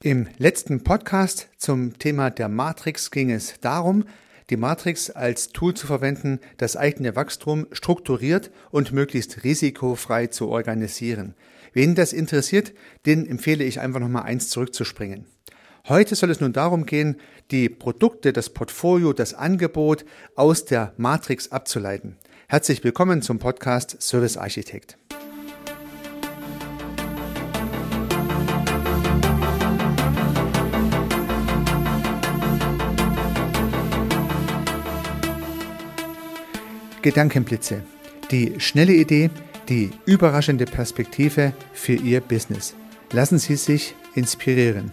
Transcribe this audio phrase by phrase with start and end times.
[0.00, 4.04] Im letzten Podcast zum Thema der Matrix ging es darum,
[4.48, 11.34] die Matrix als Tool zu verwenden, das eigene Wachstum strukturiert und möglichst risikofrei zu organisieren.
[11.72, 12.74] Wen das interessiert,
[13.06, 15.26] den empfehle ich einfach nochmal eins zurückzuspringen.
[15.88, 17.16] Heute soll es nun darum gehen,
[17.50, 20.04] die Produkte, das Portfolio, das Angebot
[20.36, 22.16] aus der Matrix abzuleiten.
[22.46, 24.96] Herzlich willkommen zum Podcast Service Architekt.
[37.08, 37.84] Gedankenblitze.
[38.30, 39.30] Die schnelle Idee,
[39.70, 42.74] die überraschende Perspektive für Ihr Business.
[43.12, 44.92] Lassen Sie sich inspirieren.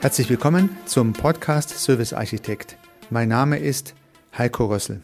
[0.00, 2.78] Herzlich willkommen zum Podcast Service Architekt.
[3.10, 3.94] Mein Name ist
[4.38, 5.02] Heiko Rössel.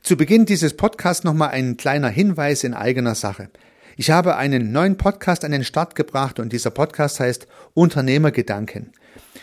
[0.00, 3.48] Zu Beginn dieses Podcasts nochmal ein kleiner Hinweis in eigener Sache.
[3.96, 8.92] Ich habe einen neuen Podcast an den Start gebracht und dieser Podcast heißt Unternehmergedanken.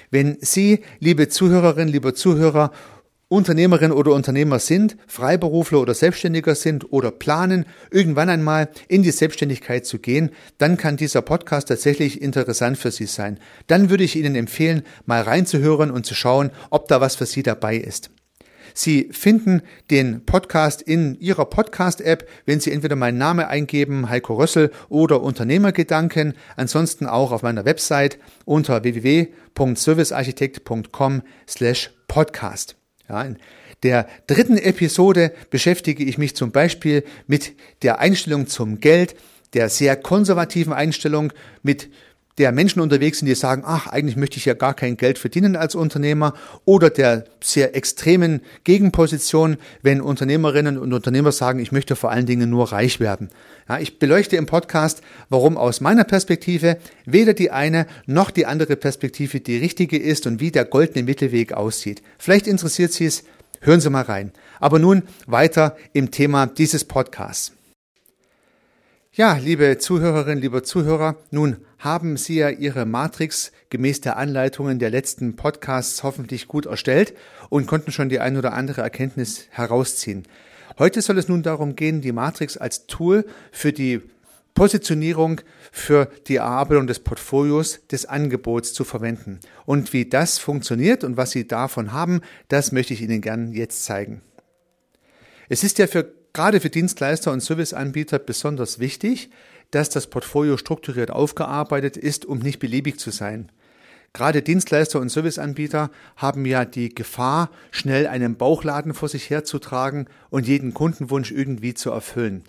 [0.10, 2.72] Wenn Sie, liebe Zuhörerinnen, liebe Zuhörer,
[3.30, 9.86] Unternehmerin oder Unternehmer sind, Freiberufler oder Selbstständiger sind oder planen, irgendwann einmal in die Selbstständigkeit
[9.86, 13.40] zu gehen, dann kann dieser Podcast tatsächlich interessant für Sie sein.
[13.68, 17.42] Dann würde ich Ihnen empfehlen, mal reinzuhören und zu schauen, ob da was für Sie
[17.42, 18.10] dabei ist.
[18.74, 24.72] Sie finden den Podcast in Ihrer Podcast-App, wenn Sie entweder meinen Namen eingeben, Heiko Rössel
[24.90, 32.76] oder Unternehmergedanken, ansonsten auch auf meiner Website unter www.servicearchitekt.com slash podcast.
[33.10, 33.38] Ja, in
[33.84, 39.16] der dritten Episode beschäftige ich mich zum Beispiel mit der Einstellung zum Geld,
[39.54, 41.90] der sehr konservativen Einstellung, mit
[42.38, 45.56] der Menschen unterwegs sind, die sagen, ach, eigentlich möchte ich ja gar kein Geld verdienen
[45.56, 46.34] als Unternehmer
[46.66, 52.50] oder der sehr extremen Gegenposition, wenn Unternehmerinnen und Unternehmer sagen, ich möchte vor allen Dingen
[52.50, 53.30] nur reich werden.
[53.68, 58.76] Ja, ich beleuchte im Podcast, warum aus meiner Perspektive weder die eine noch die andere
[58.76, 62.02] Perspektive die richtige ist und wie der goldene Mittelweg aussieht.
[62.18, 63.24] Vielleicht interessiert Sie es,
[63.62, 64.32] hören Sie mal rein.
[64.60, 67.54] Aber nun weiter im Thema dieses Podcasts.
[69.22, 74.90] Ja, liebe Zuhörerinnen, lieber Zuhörer, nun haben Sie ja Ihre Matrix gemäß der Anleitungen der
[74.90, 77.14] letzten Podcasts hoffentlich gut erstellt
[77.52, 80.24] und konnten schon die ein oder andere Erkenntnis herausziehen.
[80.80, 84.02] Heute soll es nun darum gehen, die Matrix als Tool für die
[84.56, 89.40] Positionierung für die Erarbeitung des Portfolios des Angebots zu verwenden.
[89.68, 93.86] Und wie das funktioniert und was Sie davon haben, das möchte ich Ihnen gern jetzt
[93.86, 94.22] zeigen.
[95.48, 99.30] Es ist ja für gerade für Dienstleister und Serviceanbieter besonders wichtig,
[99.72, 103.50] dass das Portfolio strukturiert aufgearbeitet ist, um nicht beliebig zu sein.
[104.14, 110.48] Gerade Dienstleister und Serviceanbieter haben ja die Gefahr, schnell einen Bauchladen vor sich herzutragen und
[110.48, 112.44] jeden Kundenwunsch irgendwie zu erfüllen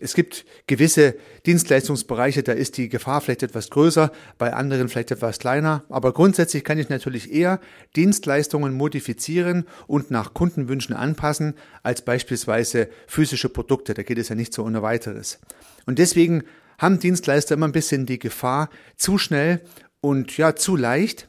[0.00, 1.16] es gibt gewisse
[1.46, 5.84] Dienstleistungsbereiche, da ist die Gefahr vielleicht etwas größer, bei anderen vielleicht etwas kleiner.
[5.88, 7.60] Aber grundsätzlich kann ich natürlich eher
[7.96, 13.94] Dienstleistungen modifizieren und nach Kundenwünschen anpassen, als beispielsweise physische Produkte.
[13.94, 15.38] Da geht es ja nicht so ohne weiteres.
[15.86, 16.44] Und deswegen
[16.78, 19.60] haben Dienstleister immer ein bisschen die Gefahr, zu schnell
[20.00, 21.28] und ja, zu leicht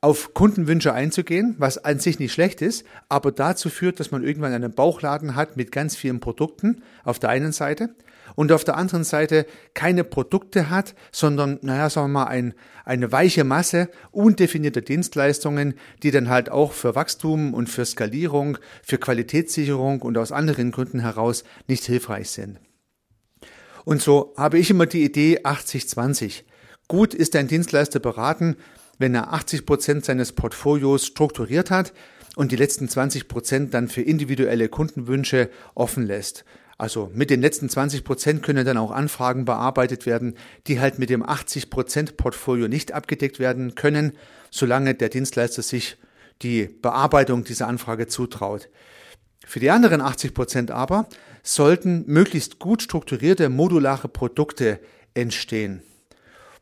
[0.00, 4.52] auf Kundenwünsche einzugehen, was an sich nicht schlecht ist, aber dazu führt, dass man irgendwann
[4.52, 7.90] einen Bauchladen hat mit ganz vielen Produkten auf der einen Seite
[8.36, 12.54] und auf der anderen Seite keine Produkte hat, sondern, naja, sagen wir mal, ein,
[12.84, 18.98] eine weiche Masse undefinierter Dienstleistungen, die dann halt auch für Wachstum und für Skalierung, für
[18.98, 22.60] Qualitätssicherung und aus anderen Gründen heraus nicht hilfreich sind.
[23.84, 26.42] Und so habe ich immer die Idee 80-20.
[26.86, 28.56] Gut ist ein Dienstleister beraten,
[28.98, 31.92] wenn er 80 Prozent seines Portfolios strukturiert hat
[32.36, 36.44] und die letzten 20 Prozent dann für individuelle Kundenwünsche offen lässt.
[36.76, 40.34] Also mit den letzten 20 Prozent können dann auch Anfragen bearbeitet werden,
[40.68, 44.12] die halt mit dem 80 Prozent Portfolio nicht abgedeckt werden können,
[44.50, 45.96] solange der Dienstleister sich
[46.42, 48.68] die Bearbeitung dieser Anfrage zutraut.
[49.44, 51.08] Für die anderen 80 Prozent aber
[51.42, 54.78] sollten möglichst gut strukturierte modulare Produkte
[55.14, 55.82] entstehen.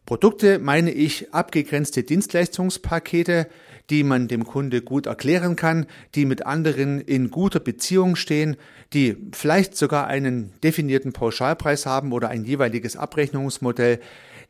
[0.07, 3.49] Produkte meine ich abgegrenzte Dienstleistungspakete,
[3.91, 8.57] die man dem Kunde gut erklären kann, die mit anderen in guter Beziehung stehen,
[8.93, 14.01] die vielleicht sogar einen definierten Pauschalpreis haben oder ein jeweiliges Abrechnungsmodell,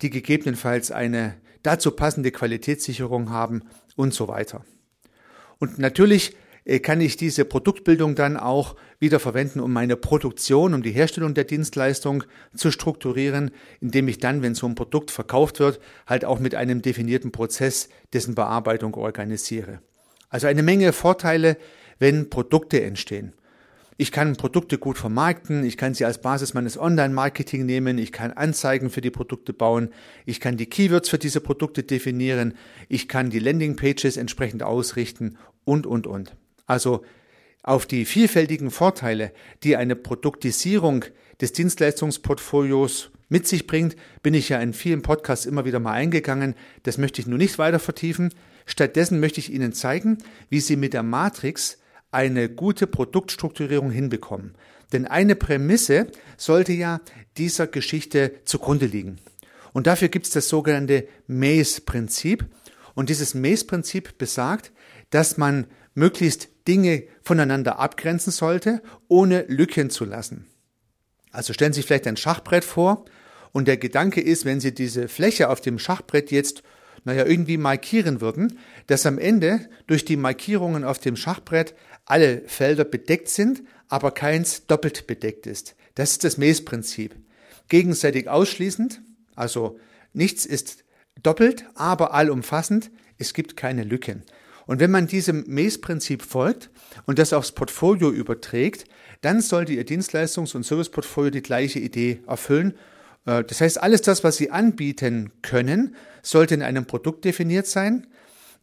[0.03, 3.63] die gegebenenfalls eine dazu passende Qualitätssicherung haben
[3.97, 4.63] und so weiter.
[5.59, 6.37] Und natürlich
[6.83, 11.45] kann ich diese Produktbildung dann auch wieder verwenden, um meine Produktion, um die Herstellung der
[11.45, 12.25] Dienstleistung
[12.57, 15.79] zu strukturieren, indem ich dann, wenn so ein Produkt verkauft wird,
[16.09, 19.81] halt auch mit einem definierten Prozess dessen Bearbeitung organisiere.
[20.29, 21.57] Also eine Menge Vorteile,
[22.01, 23.33] wenn Produkte entstehen.
[23.97, 28.33] ich kann Produkte gut vermarkten, ich kann sie als Basis meines Online-Marketing nehmen, ich kann
[28.33, 29.91] Anzeigen für die Produkte bauen,
[30.27, 32.55] ich kann die Keywords für diese Produkte definieren,
[32.89, 36.37] ich kann die Landing-Pages entsprechend ausrichten und, und, und.
[36.67, 37.05] Also
[37.63, 39.33] auf die vielfältigen Vorteile,
[39.63, 41.05] die eine Produktisierung
[41.41, 46.55] des Dienstleistungsportfolios mit sich bringt, bin ich ja in vielen Podcasts immer wieder mal eingegangen.
[46.85, 48.33] Das möchte ich nur nicht weiter vertiefen.
[48.67, 50.19] Stattdessen möchte ich Ihnen zeigen,
[50.49, 51.79] wie Sie mit der Matrix
[52.11, 54.55] eine gute Produktstrukturierung hinbekommen.
[54.93, 57.01] Denn eine Prämisse sollte ja
[57.37, 59.19] dieser Geschichte zugrunde liegen.
[59.73, 62.47] Und dafür gibt es das sogenannte Maze-Prinzip.
[62.95, 64.73] Und dieses Maze-Prinzip besagt,
[65.11, 70.47] dass man möglichst Dinge voneinander abgrenzen sollte, ohne Lücken zu lassen.
[71.31, 73.05] Also stellen Sie sich vielleicht ein Schachbrett vor
[73.53, 76.63] und der Gedanke ist, wenn Sie diese Fläche auf dem Schachbrett jetzt
[77.05, 78.59] naja, irgendwie markieren würden,
[78.89, 81.75] dass am Ende durch die Markierungen auf dem Schachbrett
[82.05, 85.77] alle Felder bedeckt sind, aber keins doppelt bedeckt ist.
[85.95, 87.15] Das ist das Maze-Prinzip.
[87.69, 89.03] Gegenseitig ausschließend,
[89.37, 89.79] also
[90.13, 90.85] nichts ist
[91.23, 94.25] doppelt, aber allumfassend, es gibt keine Lücken.
[94.67, 96.71] Und wenn man diesem Maze-Prinzip folgt
[97.07, 98.85] und das aufs Portfolio überträgt,
[99.21, 102.75] dann sollte Ihr Dienstleistungs- und Serviceportfolio die gleiche Idee erfüllen.
[103.25, 108.07] Äh, das heißt, alles das, was Sie anbieten können, sollte in einem Produkt definiert sein.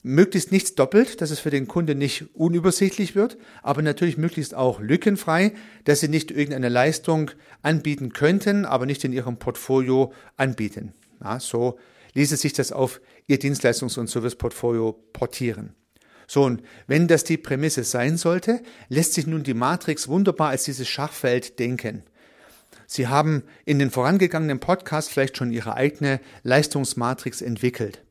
[0.06, 4.82] Möglichst nichts doppelt, dass es für den Kunde nicht unübersichtlich wird, aber natürlich möglichst auch
[4.82, 5.54] lückenfrei,
[5.86, 10.92] dass Sie nicht irgendeine Leistung anbieten könnten, aber nicht in Ihrem Portfolio anbieten.
[11.24, 11.80] Ja, so
[12.16, 15.74] ließe sich das auf Ihr Dienstleistungs- und Serviceportfolio portieren.
[16.28, 20.64] So, und wenn das die Prämisse sein sollte, lässt sich nun die Matrix wunderbar als
[20.64, 22.04] dieses Schachfeld denken.
[22.88, 28.02] Sie haben in den vorangegangenen Podcasts vielleicht schon Ihre eigene Leistungsmatrix entwickelt.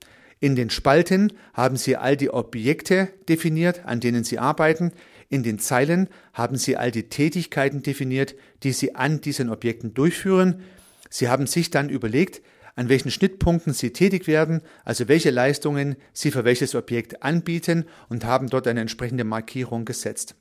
[0.41, 4.93] In den Spalten haben Sie all die Objekte definiert, an denen Sie arbeiten.
[5.29, 8.35] In den Zeilen haben Sie all die Tätigkeiten definiert,
[8.65, 10.62] die Sie an diesen Objekten durchführen.
[11.08, 12.43] Sie haben sich dann überlegt,
[12.75, 18.25] an welchen Schnittpunkten Sie tätig werden, also welche Leistungen Sie für welches Objekt anbieten und
[18.25, 20.35] haben dort eine entsprechende Markierung gesetzt.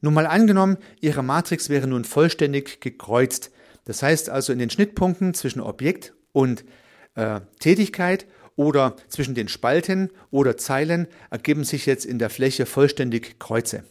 [0.00, 3.50] Nun mal angenommen, Ihre Matrix wäre nun vollständig gekreuzt.
[3.84, 6.64] Das heißt also in den Schnittpunkten zwischen Objekt und
[7.16, 8.26] äh, Tätigkeit
[8.56, 13.84] oder zwischen den Spalten oder Zeilen ergeben sich jetzt in der Fläche vollständig Kreuze.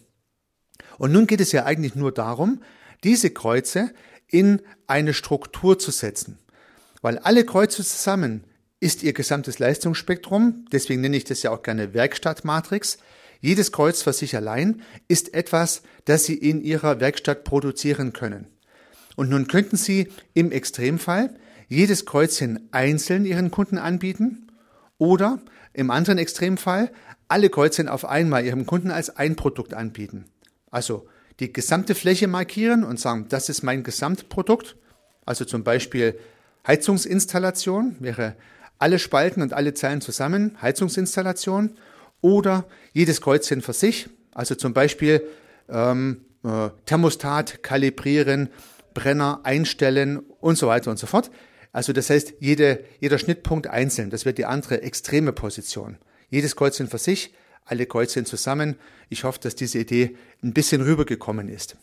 [0.98, 2.62] Und nun geht es ja eigentlich nur darum,
[3.04, 3.92] diese Kreuze
[4.28, 6.38] in eine Struktur zu setzen.
[7.02, 8.44] Weil alle Kreuze zusammen
[8.80, 12.98] ist ihr gesamtes Leistungsspektrum, deswegen nenne ich das ja auch gerne Werkstattmatrix.
[13.42, 18.48] Jedes Kreuz für sich allein ist etwas, das Sie in Ihrer Werkstatt produzieren können.
[19.16, 21.34] Und nun könnten Sie im Extremfall
[21.68, 24.48] jedes Kreuzchen einzeln Ihren Kunden anbieten
[24.98, 25.40] oder
[25.74, 26.92] im anderen Extremfall
[27.28, 30.26] alle Kreuzchen auf einmal Ihrem Kunden als ein Produkt anbieten.
[30.72, 31.08] Also
[31.40, 34.76] die gesamte Fläche markieren und sagen, das ist mein Gesamtprodukt.
[35.26, 36.20] Also zum Beispiel
[36.68, 38.36] Heizungsinstallation wäre
[38.78, 41.78] alle Spalten und alle Zeilen zusammen, Heizungsinstallation
[42.22, 45.22] oder jedes Kreuzchen für sich, also zum Beispiel
[45.70, 48.50] ähm, äh, Thermostat kalibrieren,
[48.94, 51.30] Brenner einstellen und so weiter und so fort.
[51.72, 55.98] Also das heißt, jede, jeder Schnittpunkt einzeln, das wäre die andere extreme Position.
[56.30, 57.34] Jedes Kreuzchen für sich,
[57.66, 58.76] alle Kreuzchen zusammen.
[59.10, 61.78] Ich hoffe, dass diese Idee ein bisschen rübergekommen ist.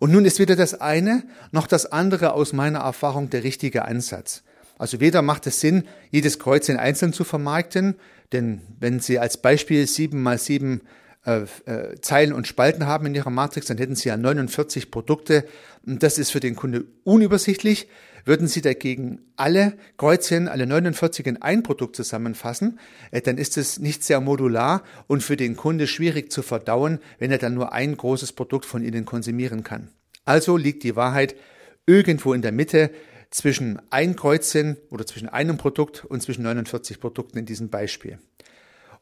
[0.00, 1.22] Und nun ist weder das eine
[1.52, 4.42] noch das andere aus meiner Erfahrung der richtige Ansatz.
[4.78, 7.96] Also weder macht es Sinn, jedes Kreuzchen einzeln zu vermarkten,
[8.32, 10.80] denn wenn Sie als Beispiel sieben mal sieben
[11.26, 15.44] äh, äh, Zeilen und Spalten haben in Ihrer Matrix, dann hätten Sie ja 49 Produkte.
[15.84, 17.88] Und das ist für den Kunde unübersichtlich.
[18.24, 22.78] Würden Sie dagegen alle Kreuzchen, alle 49 in ein Produkt zusammenfassen,
[23.10, 27.30] äh, dann ist es nicht sehr modular und für den Kunde schwierig zu verdauen, wenn
[27.30, 29.90] er dann nur ein großes Produkt von Ihnen konsumieren kann.
[30.30, 31.34] Also liegt die Wahrheit
[31.86, 32.92] irgendwo in der Mitte
[33.32, 38.20] zwischen ein Kreuzchen oder zwischen einem Produkt und zwischen 49 Produkten in diesem Beispiel.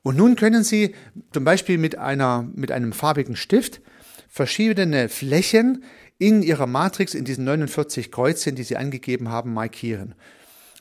[0.02, 0.94] Und nun können Sie
[1.35, 3.82] zum Beispiel mit einer, mit einem farbigen Stift
[4.26, 5.85] verschiedene Flächen
[6.16, 10.14] in Ihrer Matrix in diesen 49 Kreuzchen, die Sie angegeben haben, markieren.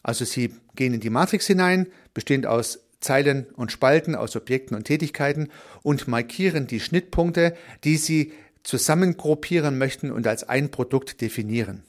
[0.01, 4.85] Also Sie gehen in die Matrix hinein, bestehend aus Zeilen und Spalten, aus Objekten und
[4.85, 5.49] Tätigkeiten
[5.83, 8.31] und markieren die Schnittpunkte, die Sie
[8.67, 11.83] zusammengruppieren möchten und als ein Produkt definieren.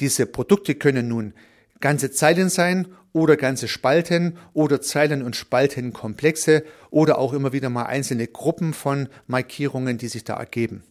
[0.00, 1.34] Diese Produkte können nun
[1.78, 7.84] ganze Zeilen sein oder ganze Spalten oder Zeilen- und Spaltenkomplexe oder auch immer wieder mal
[7.84, 10.84] einzelne Gruppen von Markierungen, die sich da ergeben.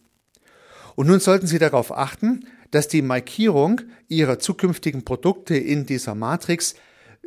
[0.94, 6.76] Und nun sollten Sie darauf achten, dass die Markierung Ihrer zukünftigen Produkte in dieser Matrix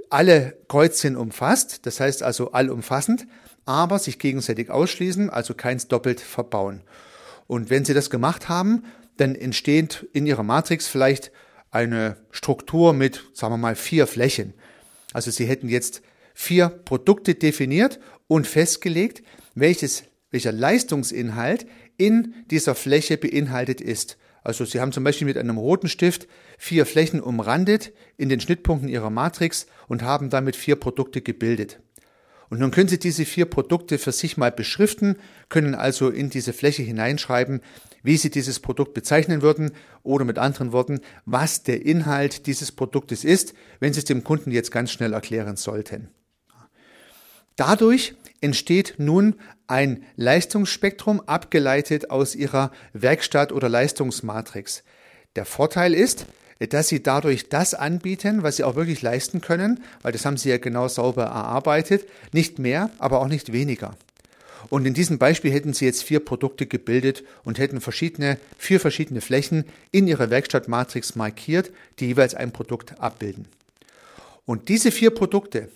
[0.09, 3.27] alle Kreuzchen umfasst, das heißt also allumfassend,
[3.65, 6.81] aber sich gegenseitig ausschließen, also keins doppelt verbauen.
[7.47, 8.83] Und wenn Sie das gemacht haben,
[9.17, 11.31] dann entsteht in Ihrer Matrix vielleicht
[11.71, 14.53] eine Struktur mit, sagen wir mal, vier Flächen.
[15.13, 16.01] Also Sie hätten jetzt
[16.33, 19.23] vier Produkte definiert und festgelegt,
[19.53, 21.65] welches, welcher Leistungsinhalt
[21.97, 24.17] in dieser Fläche beinhaltet ist.
[24.43, 28.89] Also Sie haben zum Beispiel mit einem roten Stift vier Flächen umrandet in den Schnittpunkten
[28.89, 31.79] Ihrer Matrix und haben damit vier Produkte gebildet.
[32.49, 35.17] Und nun können Sie diese vier Produkte für sich mal beschriften,
[35.49, 37.61] können also in diese Fläche hineinschreiben,
[38.03, 39.71] wie Sie dieses Produkt bezeichnen würden
[40.03, 44.51] oder mit anderen Worten, was der Inhalt dieses Produktes ist, wenn Sie es dem Kunden
[44.51, 46.09] jetzt ganz schnell erklären sollten.
[47.55, 49.35] Dadurch entsteht nun
[49.67, 54.83] ein Leistungsspektrum abgeleitet aus Ihrer Werkstatt- oder Leistungsmatrix.
[55.35, 56.27] Der Vorteil ist,
[56.59, 60.49] dass Sie dadurch das anbieten, was Sie auch wirklich leisten können, weil das haben Sie
[60.49, 63.95] ja genau sauber erarbeitet, nicht mehr, aber auch nicht weniger.
[64.69, 69.21] Und in diesem Beispiel hätten Sie jetzt vier Produkte gebildet und hätten verschiedene, vier verschiedene
[69.21, 73.47] Flächen in Ihrer Werkstattmatrix markiert, die jeweils ein Produkt abbilden.
[74.45, 75.69] Und diese vier Produkte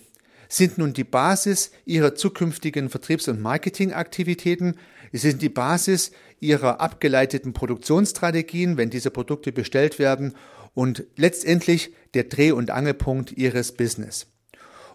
[0.48, 4.76] sind nun die Basis Ihrer zukünftigen Vertriebs- und Marketingaktivitäten.
[5.12, 6.10] Sie sind die Basis
[6.40, 10.34] Ihrer abgeleiteten Produktionsstrategien, wenn diese Produkte bestellt werden
[10.74, 14.26] und letztendlich der Dreh- und Angelpunkt Ihres Business.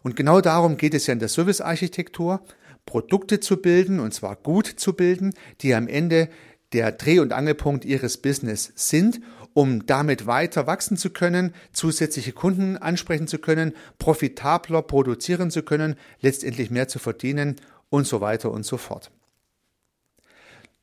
[0.03, 2.41] Und genau darum geht es ja in der Servicearchitektur,
[2.85, 6.29] Produkte zu bilden, und zwar gut zu bilden, die am Ende
[6.73, 9.21] der Dreh- und Angelpunkt Ihres Business sind,
[9.53, 15.95] um damit weiter wachsen zu können, zusätzliche Kunden ansprechen zu können, profitabler produzieren zu können,
[16.19, 17.55] letztendlich mehr zu verdienen
[17.89, 19.11] und so weiter und so fort.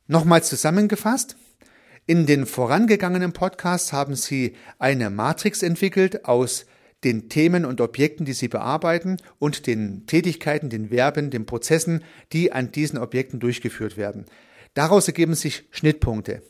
[0.07, 1.37] Nochmals zusammengefasst,
[2.07, 6.67] in den vorangegangenen Podcasts haben Sie eine Matrix entwickelt aus
[7.05, 12.53] den Themen und Objekten, die Sie bearbeiten und den Tätigkeiten, den Verben, den Prozessen, die
[12.53, 14.27] an diesen Objekten durchgeführt werden.
[14.75, 16.43] Daraus ergeben sich Schnittpunkte.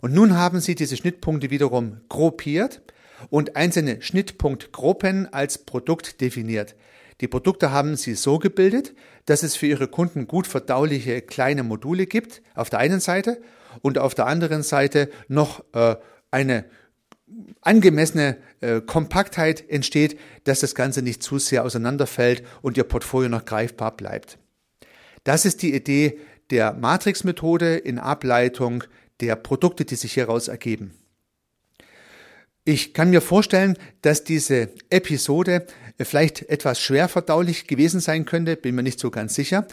[0.00, 2.80] Und nun haben Sie diese Schnittpunkte wiederum gruppiert
[3.28, 6.76] und einzelne Schnittpunktgruppen als Produkt definiert.
[7.20, 8.94] Die Produkte haben Sie so gebildet,
[9.26, 13.40] dass es für Ihre Kunden gut verdauliche kleine Module gibt, auf der einen Seite,
[13.84, 15.96] und auf der anderen Seite noch äh,
[16.30, 16.64] eine
[17.60, 23.44] angemessene äh, Kompaktheit entsteht, dass das Ganze nicht zu sehr auseinanderfällt und Ihr Portfolio noch
[23.44, 24.38] greifbar bleibt.
[25.24, 28.84] Das ist die Idee der Matrix-Methode in Ableitung
[29.20, 30.94] der Produkte, die sich hieraus ergeben.
[32.64, 35.66] Ich kann mir vorstellen, dass diese Episode
[36.00, 39.66] vielleicht etwas schwer verdaulich gewesen sein könnte, bin mir nicht so ganz sicher.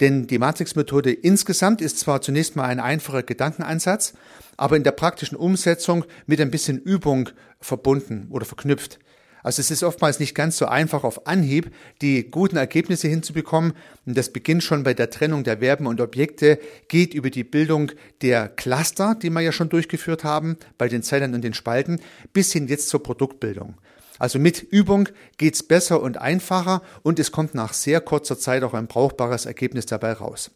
[0.00, 4.14] Denn die Matrix-Methode insgesamt ist zwar zunächst mal ein einfacher Gedankenansatz,
[4.56, 8.98] aber in der praktischen Umsetzung mit ein bisschen Übung verbunden oder verknüpft.
[9.42, 13.72] Also es ist oftmals nicht ganz so einfach auf Anhieb die guten Ergebnisse hinzubekommen.
[14.04, 17.92] Und das beginnt schon bei der Trennung der Verben und Objekte, geht über die Bildung
[18.20, 22.00] der Cluster, die wir ja schon durchgeführt haben, bei den Zellen und den Spalten,
[22.32, 23.74] bis hin jetzt zur Produktbildung.
[24.18, 28.74] Also mit Übung geht's besser und einfacher und es kommt nach sehr kurzer Zeit auch
[28.74, 30.50] ein brauchbares Ergebnis dabei raus.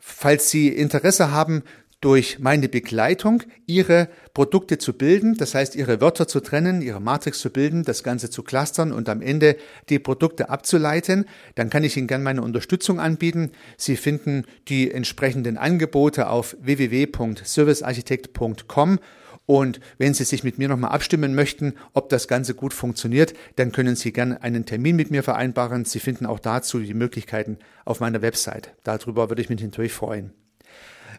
[0.00, 1.62] Falls Sie Interesse haben,
[2.04, 7.38] durch meine Begleitung Ihre Produkte zu bilden, das heißt Ihre Wörter zu trennen, Ihre Matrix
[7.38, 9.56] zu bilden, das Ganze zu clustern und am Ende
[9.88, 13.52] die Produkte abzuleiten, dann kann ich Ihnen gerne meine Unterstützung anbieten.
[13.78, 18.98] Sie finden die entsprechenden Angebote auf www.servicearchitekt.com
[19.46, 23.72] und wenn Sie sich mit mir nochmal abstimmen möchten, ob das Ganze gut funktioniert, dann
[23.72, 25.84] können Sie gerne einen Termin mit mir vereinbaren.
[25.84, 28.72] Sie finden auch dazu die Möglichkeiten auf meiner Website.
[28.84, 30.32] Darüber würde ich mich natürlich freuen.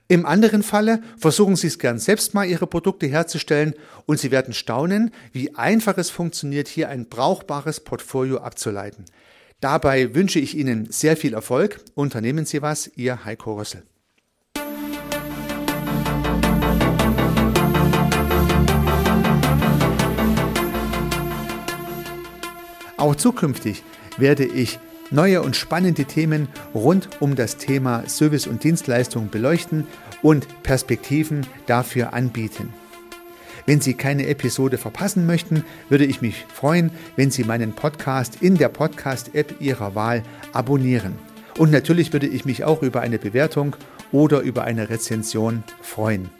[0.07, 3.73] Im anderen Falle versuchen Sie es gern selbst mal, Ihre Produkte herzustellen
[4.05, 9.05] und Sie werden staunen, wie einfach es funktioniert, hier ein brauchbares Portfolio abzuleiten.
[9.61, 11.79] Dabei wünsche ich Ihnen sehr viel Erfolg.
[11.95, 13.83] Unternehmen Sie was, Ihr Heiko Rössel.
[23.05, 23.83] Auch zukünftig
[24.17, 24.79] werde ich
[25.11, 29.85] neue und spannende Themen rund um das Thema Service und Dienstleistung beleuchten
[30.23, 32.73] und Perspektiven dafür anbieten.
[33.67, 38.57] Wenn Sie keine Episode verpassen möchten, würde ich mich freuen, wenn Sie meinen Podcast in
[38.57, 41.13] der Podcast-App Ihrer Wahl abonnieren.
[41.59, 43.75] Und natürlich würde ich mich auch über eine Bewertung
[44.11, 46.31] oder über eine Rezension freuen.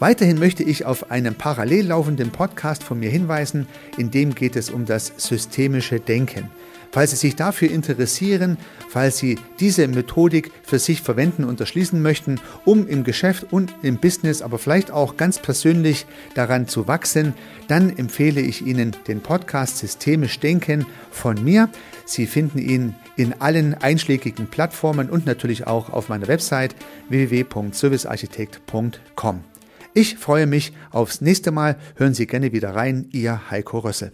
[0.00, 3.66] Weiterhin möchte ich auf einen parallel laufenden Podcast von mir hinweisen,
[3.98, 6.50] in dem geht es um das systemische Denken.
[6.90, 8.56] Falls Sie sich dafür interessieren,
[8.88, 13.98] falls Sie diese Methodik für sich verwenden und erschließen möchten, um im Geschäft und im
[13.98, 17.34] Business, aber vielleicht auch ganz persönlich daran zu wachsen,
[17.68, 21.68] dann empfehle ich Ihnen den Podcast Systemisch Denken von mir.
[22.06, 26.74] Sie finden ihn in allen einschlägigen Plattformen und natürlich auch auf meiner Website
[27.10, 29.49] www.servicearchitekt.com.
[29.92, 31.76] Ich freue mich aufs nächste Mal.
[31.96, 33.08] Hören Sie gerne wieder rein.
[33.10, 34.12] Ihr Heiko Rössel.